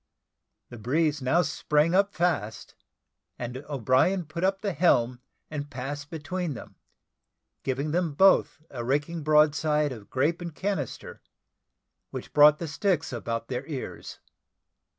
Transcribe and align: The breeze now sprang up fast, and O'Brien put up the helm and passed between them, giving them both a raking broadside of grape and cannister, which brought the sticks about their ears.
The 0.69 0.79
breeze 0.79 1.21
now 1.21 1.43
sprang 1.43 1.93
up 1.93 2.11
fast, 2.11 2.73
and 3.37 3.57
O'Brien 3.69 4.25
put 4.25 4.43
up 4.43 4.61
the 4.61 4.73
helm 4.73 5.21
and 5.51 5.69
passed 5.69 6.09
between 6.09 6.55
them, 6.55 6.73
giving 7.61 7.91
them 7.91 8.15
both 8.15 8.59
a 8.71 8.83
raking 8.83 9.21
broadside 9.21 9.91
of 9.91 10.09
grape 10.09 10.41
and 10.41 10.55
cannister, 10.55 11.21
which 12.09 12.33
brought 12.33 12.57
the 12.57 12.67
sticks 12.67 13.13
about 13.13 13.47
their 13.47 13.63
ears. 13.67 14.17